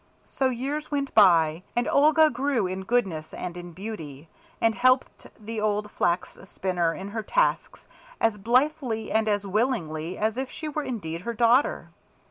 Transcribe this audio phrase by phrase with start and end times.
[0.25, 5.61] So years went by, and Olga grew in goodness and in beauty, and helped the
[5.61, 7.87] old Flax spinner in her tasks
[8.19, 11.89] as blithely and as willingly as if she were indeed her daughter.